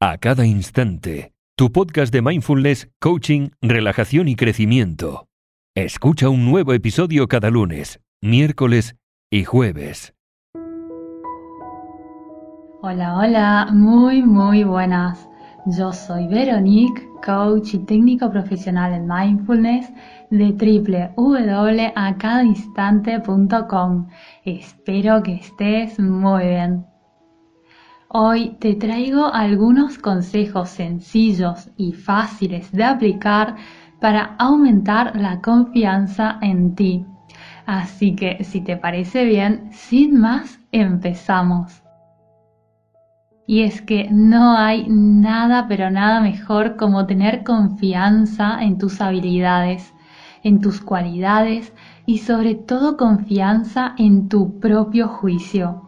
[0.00, 1.32] a cada instante.
[1.56, 5.26] Tu podcast de mindfulness, coaching, relajación y crecimiento.
[5.74, 8.94] Escucha un nuevo episodio cada lunes, miércoles
[9.30, 10.12] y jueves.
[12.82, 15.30] Hola, hola, muy, muy buenas.
[15.64, 19.90] Yo soy Veronique, coach y técnico profesional en mindfulness
[20.30, 20.52] de
[21.16, 24.08] www.acadainstante.com.
[24.44, 26.84] Espero que estés muy bien.
[28.08, 33.56] Hoy te traigo algunos consejos sencillos y fáciles de aplicar
[34.00, 37.04] para aumentar la confianza en ti.
[37.66, 41.82] Así que si te parece bien, sin más, empezamos.
[43.44, 49.92] Y es que no hay nada, pero nada mejor como tener confianza en tus habilidades,
[50.44, 51.72] en tus cualidades
[52.06, 55.85] y sobre todo confianza en tu propio juicio.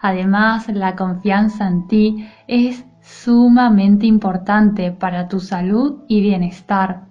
[0.00, 7.06] Además, la confianza en ti es sumamente importante para tu salud y bienestar.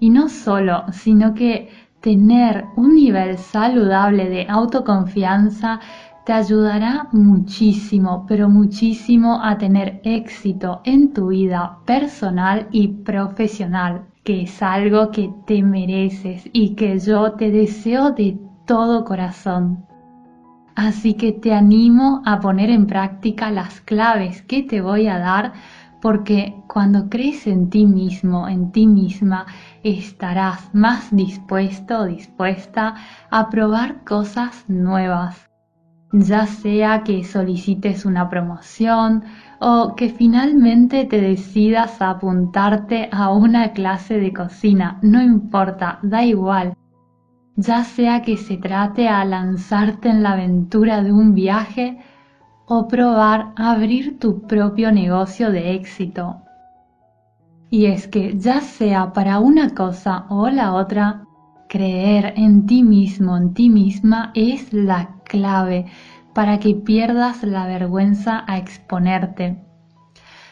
[0.00, 1.68] Y no solo, sino que
[2.00, 5.80] tener un nivel saludable de autoconfianza
[6.24, 14.42] te ayudará muchísimo, pero muchísimo a tener éxito en tu vida personal y profesional, que
[14.42, 19.87] es algo que te mereces y que yo te deseo de todo corazón.
[20.78, 25.52] Así que te animo a poner en práctica las claves que te voy a dar
[26.00, 29.46] porque cuando crees en ti mismo, en ti misma,
[29.82, 32.94] estarás más dispuesto o dispuesta
[33.28, 35.50] a probar cosas nuevas.
[36.12, 39.24] Ya sea que solicites una promoción
[39.58, 46.22] o que finalmente te decidas a apuntarte a una clase de cocina, no importa, da
[46.24, 46.76] igual
[47.58, 51.98] ya sea que se trate a lanzarte en la aventura de un viaje
[52.66, 56.36] o probar abrir tu propio negocio de éxito.
[57.68, 61.24] Y es que ya sea para una cosa o la otra,
[61.68, 65.86] creer en ti mismo, en ti misma es la clave
[66.34, 69.64] para que pierdas la vergüenza a exponerte.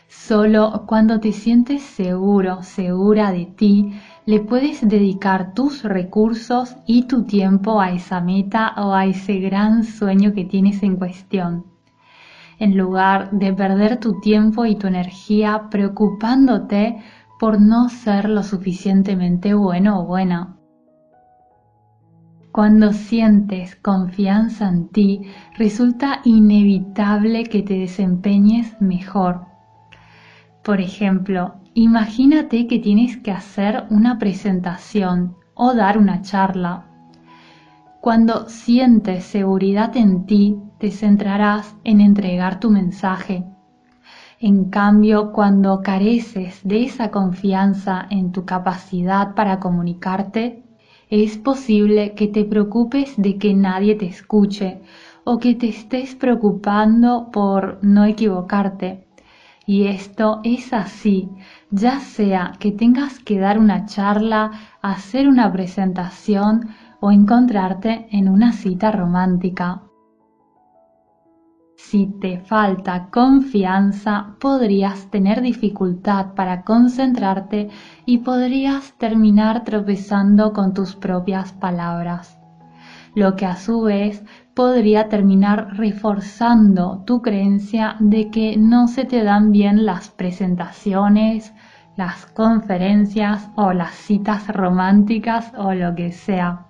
[0.09, 3.93] Solo cuando te sientes seguro, segura de ti,
[4.27, 9.85] le puedes dedicar tus recursos y tu tiempo a esa meta o a ese gran
[9.85, 11.67] sueño que tienes en cuestión.
[12.59, 16.97] En lugar de perder tu tiempo y tu energía preocupándote
[17.39, 20.57] por no ser lo suficientemente bueno o buena.
[22.51, 25.21] Cuando sientes confianza en ti,
[25.57, 29.43] resulta inevitable que te desempeñes mejor.
[30.65, 36.87] Por ejemplo, Imagínate que tienes que hacer una presentación o dar una charla.
[38.01, 43.45] Cuando sientes seguridad en ti, te centrarás en entregar tu mensaje.
[44.41, 50.65] En cambio, cuando careces de esa confianza en tu capacidad para comunicarte,
[51.11, 54.81] es posible que te preocupes de que nadie te escuche
[55.25, 59.07] o que te estés preocupando por no equivocarte.
[59.69, 61.29] Y esto es así
[61.71, 66.69] ya sea que tengas que dar una charla, hacer una presentación
[67.01, 69.83] o encontrarte en una cita romántica.
[71.77, 77.69] Si te falta confianza, podrías tener dificultad para concentrarte
[78.07, 82.41] y podrías terminar tropezando con tus propias palabras,
[83.15, 84.25] lo que a su vez
[84.57, 91.53] podría terminar reforzando tu creencia de que no se te dan bien las presentaciones,
[91.95, 96.69] las conferencias o las citas románticas o lo que sea.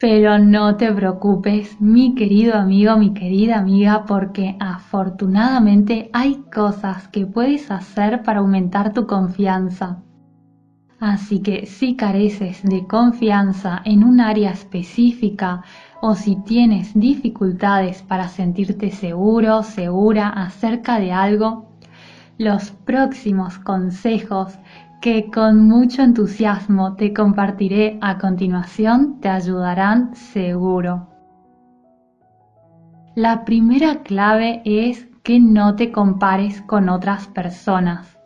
[0.00, 7.24] Pero no te preocupes, mi querido amigo, mi querida amiga, porque afortunadamente hay cosas que
[7.24, 10.02] puedes hacer para aumentar tu confianza.
[11.00, 15.64] Así que si careces de confianza en un área específica
[16.02, 21.68] o si tienes dificultades para sentirte seguro, segura acerca de algo,
[22.38, 24.58] los próximos consejos
[25.00, 31.08] que con mucho entusiasmo te compartiré a continuación te ayudarán seguro.
[33.14, 38.19] La primera clave es que no te compares con otras personas.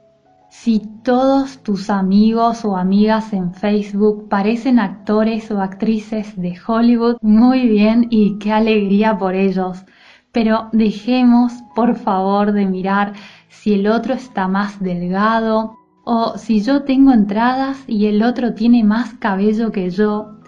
[0.56, 7.68] Si todos tus amigos o amigas en Facebook parecen actores o actrices de Hollywood, muy
[7.68, 9.84] bien y qué alegría por ellos.
[10.32, 13.12] Pero dejemos, por favor, de mirar
[13.48, 15.74] si el otro está más delgado
[16.04, 20.38] o si yo tengo entradas y el otro tiene más cabello que yo.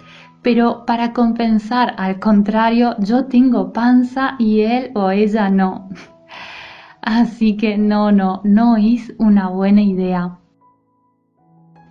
[0.41, 5.91] Pero para compensar, al contrario, yo tengo panza y él o ella no.
[7.07, 10.41] Así que no, no, no es una buena idea.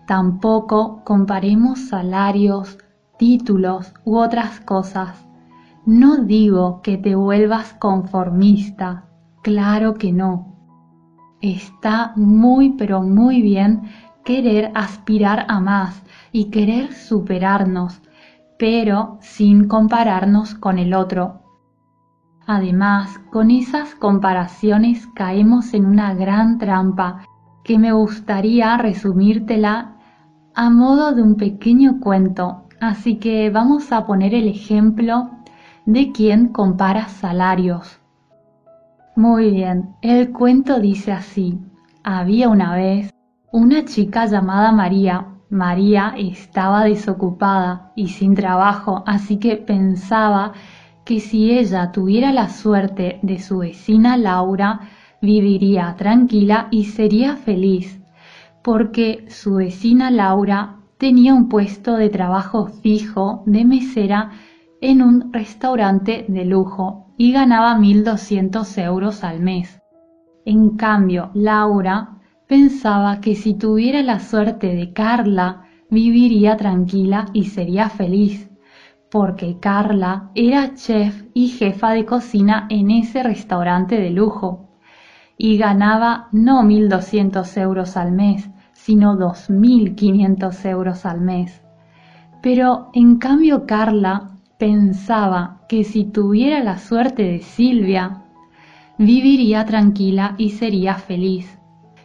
[0.08, 2.78] Tampoco comparemos salarios,
[3.18, 5.26] títulos u otras cosas.
[5.86, 9.06] No digo que te vuelvas conformista,
[9.42, 10.54] claro que no.
[11.40, 13.84] Está muy pero muy bien
[14.26, 16.04] querer aspirar a más
[16.34, 18.02] y querer superarnos,
[18.60, 21.45] pero sin compararnos con el otro.
[22.48, 27.26] Además, con esas comparaciones caemos en una gran trampa
[27.64, 29.96] que me gustaría resumírtela
[30.54, 35.32] a modo de un pequeño cuento, así que vamos a poner el ejemplo
[35.86, 38.00] de quien compara salarios.
[39.16, 41.60] Muy bien, el cuento dice así.
[42.04, 43.14] Había una vez
[43.52, 45.28] una chica llamada María.
[45.50, 50.54] María estaba desocupada y sin trabajo, así que pensaba
[51.06, 54.81] que si ella tuviera la suerte de su vecina Laura,
[55.22, 58.02] viviría tranquila y sería feliz
[58.66, 64.31] porque su vecina Laura tenía un puesto de trabajo fijo de mesera
[64.81, 69.80] en un restaurante de lujo y ganaba 1.200 euros al mes.
[70.46, 72.18] En cambio, Laura
[72.48, 78.45] pensaba que si tuviera la suerte de Carla, viviría tranquila y sería feliz,
[79.10, 84.69] porque Carla era chef y jefa de cocina en ese restaurante de lujo
[85.38, 91.62] y ganaba no 1.200 euros al mes, sino 2.500 euros al mes.
[92.42, 98.22] Pero en cambio Carla pensaba que si tuviera la suerte de Silvia,
[98.98, 101.58] viviría tranquila y sería feliz.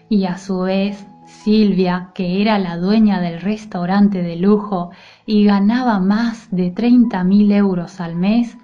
[0.08, 4.90] Y a su vez, Silvia, que era la dueña del restaurante de lujo
[5.24, 8.58] y ganaba más de 30.000 euros al mes,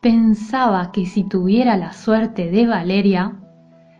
[0.00, 3.36] pensaba que si tuviera la suerte de Valeria,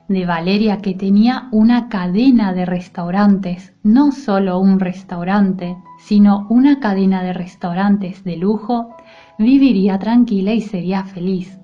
[0.09, 7.23] de Valeria que tenía una cadena de restaurantes, no solo un restaurante, sino una cadena
[7.23, 8.95] de restaurantes de lujo,
[9.39, 11.59] viviría tranquila y sería feliz.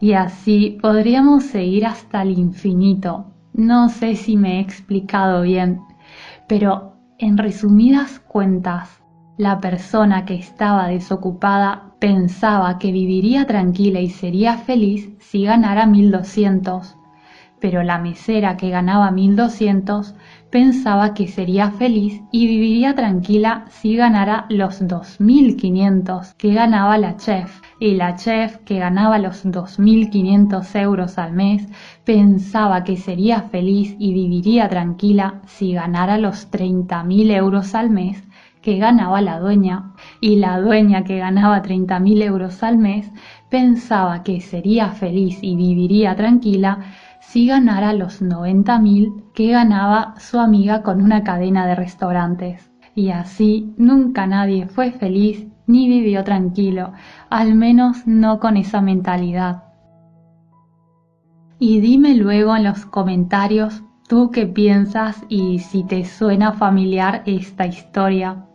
[0.00, 3.35] Y así podríamos seguir hasta el infinito.
[3.56, 5.80] No sé si me he explicado bien,
[6.46, 9.00] pero en resumidas cuentas,
[9.38, 16.98] la persona que estaba desocupada pensaba que viviría tranquila y sería feliz si ganara 1200
[17.66, 20.14] pero la mesera que ganaba 1200
[20.50, 27.60] pensaba que sería feliz y viviría tranquila si ganara los 2500 que ganaba la chef.
[27.80, 31.66] Y la chef que ganaba los 2500 euros al mes
[32.04, 38.22] pensaba que sería feliz y viviría tranquila si ganara los 30.000 euros al mes
[38.62, 39.92] que ganaba la dueña.
[40.20, 43.10] Y la dueña que ganaba 30.000 euros al mes
[43.48, 46.78] pensaba que sería feliz y viviría tranquila
[47.28, 52.70] si ganara los 90.000 que ganaba su amiga con una cadena de restaurantes.
[52.94, 56.92] Y así nunca nadie fue feliz ni vivió tranquilo,
[57.28, 59.64] al menos no con esa mentalidad.
[61.58, 67.66] Y dime luego en los comentarios tú qué piensas y si te suena familiar esta
[67.66, 68.46] historia.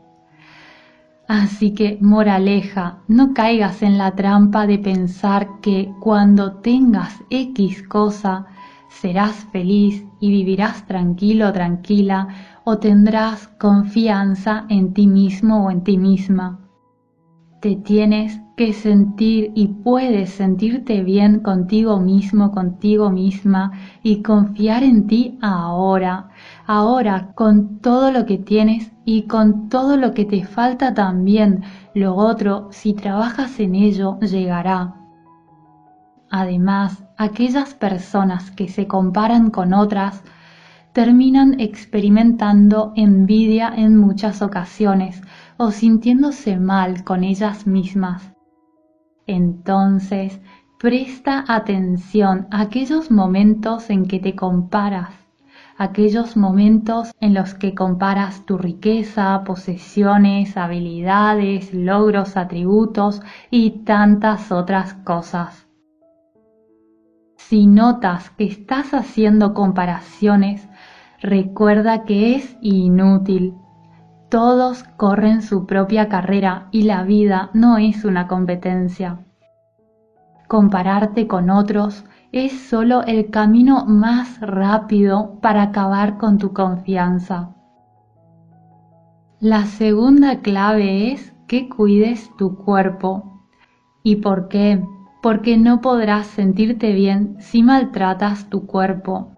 [1.28, 8.48] Así que, moraleja, no caigas en la trampa de pensar que cuando tengas X cosa,
[8.92, 12.28] serás feliz y vivirás tranquilo tranquila
[12.66, 16.60] o tendrás confianza en ti mismo o en ti misma.
[17.62, 23.72] Te tienes que sentir y puedes sentirte bien contigo mismo, contigo misma
[24.04, 26.30] y confiar en ti ahora,
[26.68, 31.64] ahora con todo lo que tienes y con todo lo que te falta también.
[31.94, 35.01] Lo otro, si trabajas en ello, llegará.
[36.34, 40.24] Además, aquellas personas que se comparan con otras
[40.94, 45.22] terminan experimentando envidia en muchas ocasiones
[45.58, 48.32] o sintiéndose mal con ellas mismas.
[49.28, 50.40] Entonces,
[50.80, 55.14] presta atención a aquellos momentos en que te comparas,
[55.78, 64.94] aquellos momentos en los que comparas tu riqueza, posesiones, habilidades, logros, atributos y tantas otras
[64.94, 65.71] cosas.
[67.52, 70.70] Si notas que estás haciendo comparaciones,
[71.20, 73.56] recuerda que es inútil.
[74.30, 79.26] Todos corren su propia carrera y la vida no es una competencia.
[80.48, 87.54] Compararte con otros es solo el camino más rápido para acabar con tu confianza.
[89.42, 93.44] La segunda clave es que cuides tu cuerpo.
[94.04, 94.82] ¿Y por qué?
[95.22, 99.32] Porque no podrás sentirte bien si maltratas tu cuerpo.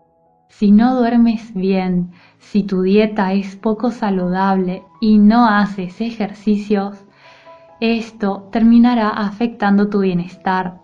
[0.47, 7.05] Si no duermes bien, si tu dieta es poco saludable y no haces ejercicios,
[7.79, 10.79] esto terminará afectando tu bienestar.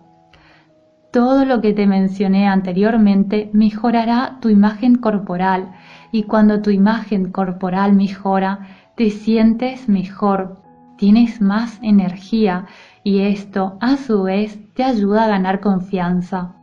[1.12, 5.72] Todo lo que te mencioné anteriormente mejorará tu imagen corporal
[6.12, 8.66] y cuando tu imagen corporal mejora,
[8.96, 10.62] te sientes mejor,
[10.98, 12.66] tienes más energía
[13.02, 16.54] y esto a su vez te ayuda a ganar confianza.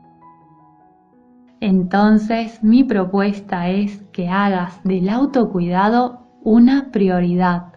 [1.60, 7.74] Entonces mi propuesta es que hagas del autocuidado una prioridad.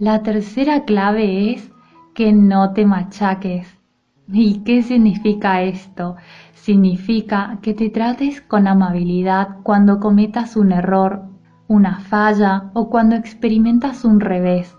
[0.00, 1.70] La tercera clave es
[2.16, 3.78] que no te machaques.
[4.26, 6.16] ¿Y qué significa esto?
[6.54, 11.26] Significa que te trates con amabilidad cuando cometas un error,
[11.68, 14.76] una falla o cuando experimentas un revés.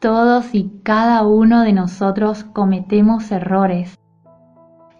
[0.00, 3.98] Todos y cada uno de nosotros cometemos errores.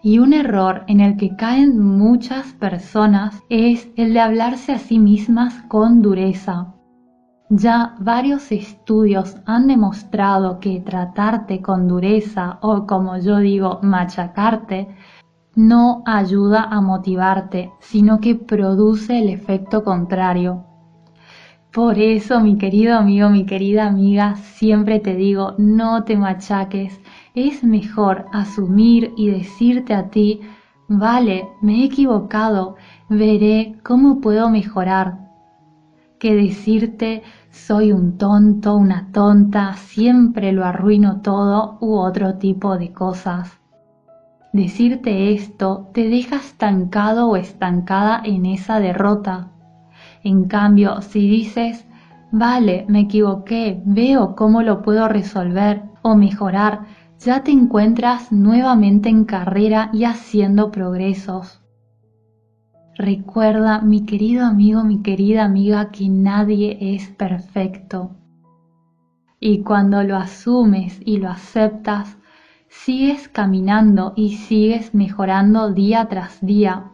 [0.03, 4.99] Y un error en el que caen muchas personas es el de hablarse a sí
[4.99, 6.73] mismas con dureza.
[7.49, 14.89] Ya varios estudios han demostrado que tratarte con dureza o como yo digo machacarte
[15.55, 20.68] no ayuda a motivarte, sino que produce el efecto contrario.
[21.71, 26.99] Por eso, mi querido amigo, mi querida amiga, siempre te digo, no te machaques.
[27.35, 30.41] Es mejor asumir y decirte a ti,
[30.87, 32.75] vale, me he equivocado,
[33.07, 35.29] veré cómo puedo mejorar.
[36.17, 37.21] Que decirte,
[37.51, 43.59] soy un tonto, una tonta, siempre lo arruino todo u otro tipo de cosas.
[44.53, 49.51] Decirte esto te deja estancado o estancada en esa derrota
[50.23, 51.85] en cambio, si dices,
[52.31, 56.81] vale, me equivoqué, veo cómo lo puedo resolver o mejorar,
[57.19, 61.61] ya te encuentras nuevamente en carrera y haciendo progresos.
[62.95, 68.11] Recuerda, mi querido amigo, mi querida amiga, que nadie es perfecto.
[69.39, 72.17] Y cuando lo asumes y lo aceptas,
[72.67, 76.93] sigues caminando y sigues mejorando día tras día,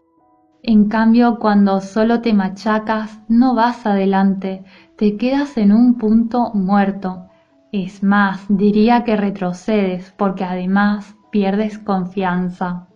[0.68, 4.64] en cambio, cuando solo te machacas, no vas adelante,
[4.98, 7.28] te quedas en un punto muerto.
[7.72, 12.88] Es más, diría que retrocedes porque además pierdes confianza.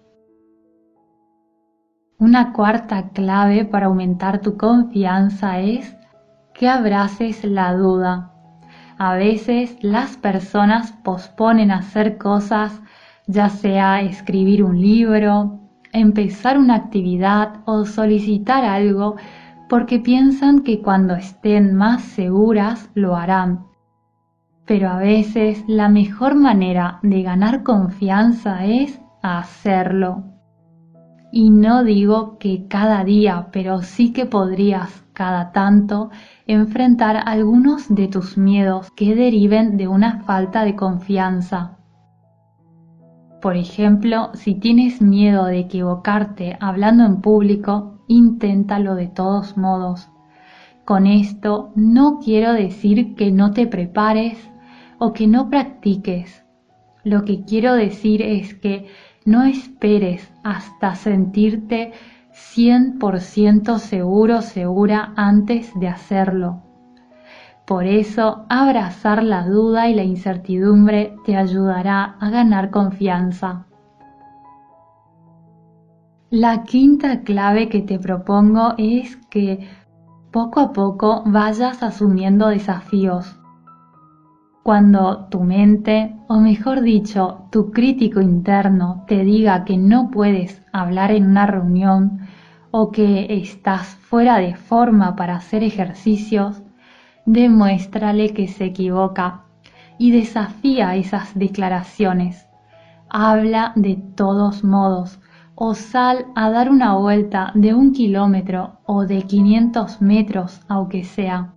[2.18, 5.96] Una cuarta clave para aumentar tu confianza es
[6.54, 8.34] que abraces la duda.
[8.98, 12.82] A veces las personas posponen hacer cosas,
[13.28, 15.69] ya sea escribir un libro,
[16.00, 19.16] empezar una actividad o solicitar algo
[19.70, 23.68] porque piensan que cuando estén más seguras lo harán.
[24.66, 30.24] Pero a veces la mejor manera de ganar confianza es hacerlo.
[31.32, 36.10] Y no digo que cada día, pero sí que podrías cada tanto
[36.48, 41.79] enfrentar algunos de tus miedos que deriven de una falta de confianza.
[43.42, 50.10] Por ejemplo, si tienes miedo de equivocarte hablando en público, inténtalo de todos modos.
[50.84, 54.38] Con esto no quiero decir que no te prepares
[54.98, 56.44] o que no practiques.
[57.04, 58.88] Lo que quiero decir es que
[59.26, 61.94] no esperes hasta sentirte
[62.34, 66.69] 100% seguro, segura antes de hacerlo.
[67.70, 73.68] Por eso, abrazar la duda y la incertidumbre te ayudará a ganar confianza.
[76.32, 79.70] La quinta clave que te propongo es que
[80.32, 83.40] poco a poco vayas asumiendo desafíos.
[84.64, 91.12] Cuando tu mente, o mejor dicho, tu crítico interno te diga que no puedes hablar
[91.12, 92.22] en una reunión
[92.72, 96.64] o que estás fuera de forma para hacer ejercicios,
[97.30, 99.44] demuéstrale que se equivoca
[100.00, 102.48] y desafía esas declaraciones.
[103.08, 105.20] Habla de todos modos
[105.54, 111.54] o sal a dar una vuelta de un kilómetro o de 500 metros, aunque sea.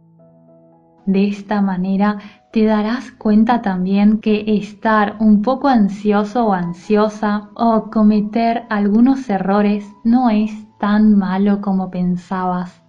[1.07, 2.19] De esta manera
[2.53, 9.91] te darás cuenta también que estar un poco ansioso o ansiosa o cometer algunos errores
[10.05, 12.83] no es tan malo como pensabas.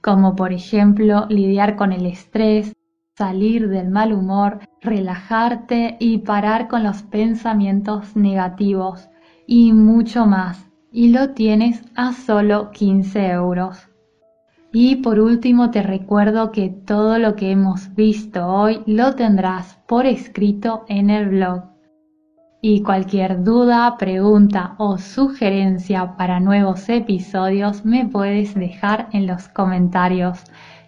[0.02, 2.74] como por ejemplo lidiar con el estrés,
[3.18, 9.10] salir del mal humor, relajarte y parar con los pensamientos negativos
[9.48, 10.66] y mucho más.
[10.92, 13.90] Y lo tienes a solo 15 euros.
[14.72, 20.06] Y por último te recuerdo que todo lo que hemos visto hoy lo tendrás por
[20.06, 21.77] escrito en el blog.
[22.70, 30.44] Y cualquier duda, pregunta o sugerencia para nuevos episodios me puedes dejar en los comentarios.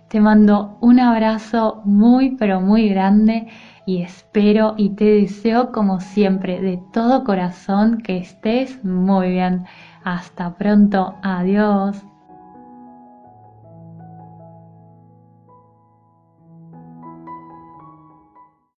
[0.10, 3.48] Te mando un abrazo muy pero muy grande
[3.86, 9.64] y espero y te deseo como siempre de todo corazón que estés muy bien.
[10.04, 12.09] Hasta pronto, adiós.